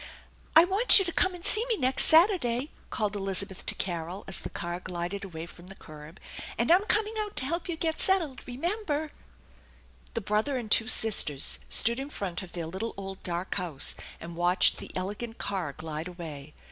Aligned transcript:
"I 0.55 0.65
want 0.65 0.97
you 0.97 1.05
to 1.05 1.11
come 1.11 1.35
and 1.35 1.45
see 1.45 1.63
me 1.67 1.77
next 1.77 2.05
Saturday," 2.05 2.71
called 2.89 3.15
Elizabeth 3.15 3.63
to 3.67 3.75
Carol 3.75 4.23
as 4.27 4.39
the 4.39 4.49
car 4.49 4.79
glided 4.79 5.23
away 5.23 5.45
from 5.45 5.67
the 5.67 5.75
curb;" 5.75 6.19
and 6.57 6.71
I'm 6.71 6.85
coming 6.85 7.13
out 7.19 7.35
to 7.35 7.45
help 7.45 7.69
you 7.69 7.75
get 7.77 8.01
settled, 8.01 8.41
remember!" 8.47 9.11
The 10.15 10.21
brother 10.21 10.57
and 10.57 10.71
two 10.71 10.87
sisters 10.87 11.59
stood 11.69 11.99
in 11.99 12.09
front 12.09 12.41
of 12.41 12.53
their 12.53 12.65
little 12.65 12.95
old 12.97 13.21
dark 13.21 13.53
house, 13.53 13.93
and 14.19 14.35
watched 14.35 14.77
the 14.79 14.89
elegant 14.95 15.37
car 15.37 15.71
glide 15.71 16.07
away. 16.07 16.55